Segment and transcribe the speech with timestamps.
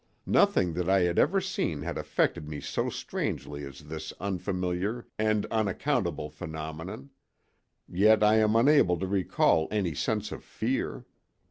[0.25, 5.45] "Nothing that I had ever seen had affected me so strangely as this unfamiliar and
[5.51, 7.11] unaccountable phenomenon,
[7.87, 11.05] yet I am unable to recall any sense of fear.